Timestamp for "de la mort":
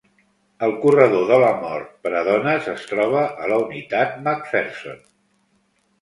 1.31-1.91